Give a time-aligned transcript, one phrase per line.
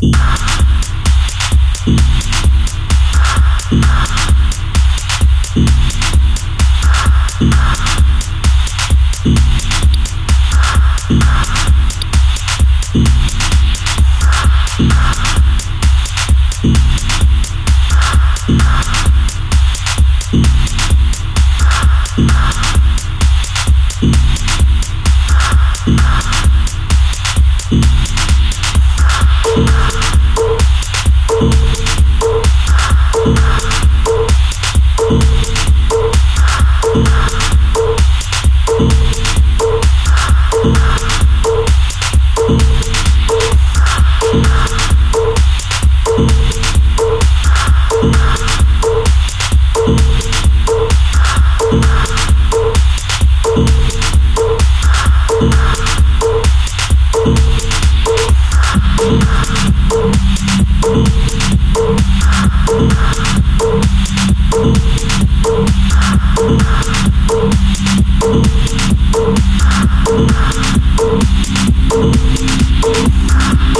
[0.00, 0.67] あっ。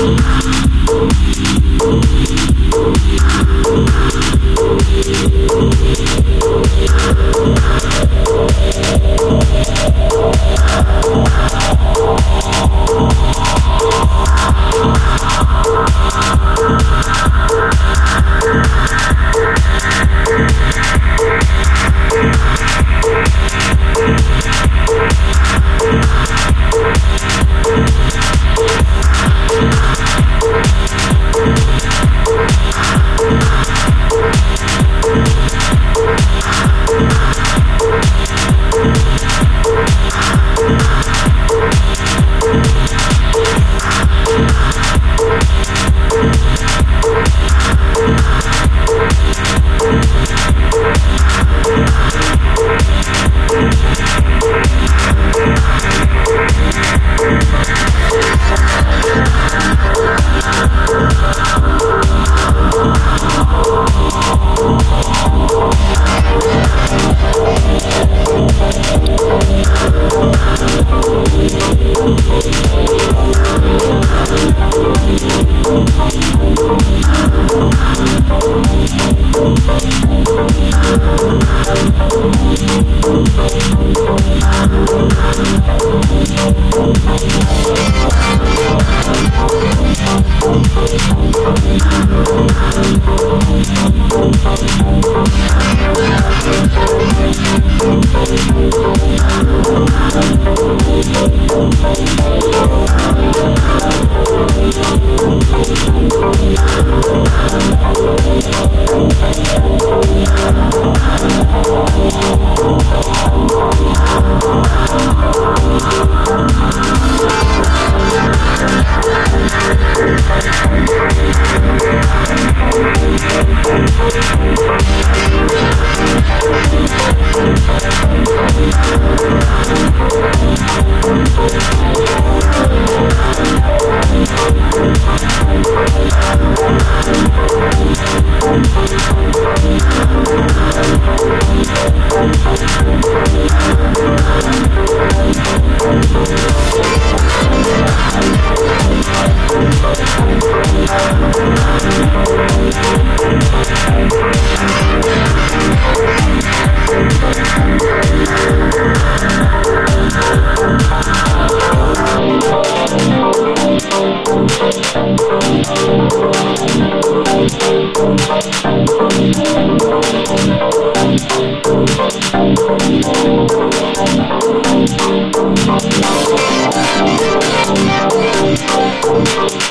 [0.00, 0.14] Oh,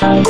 [0.00, 0.28] Thank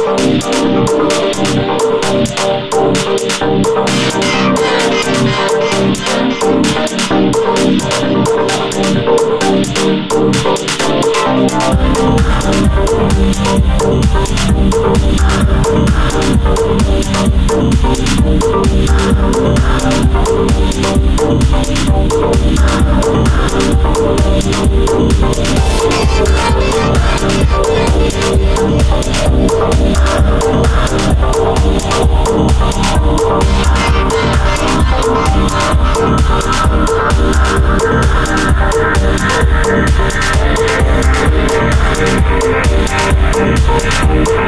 [42.30, 44.48] I'm sorry.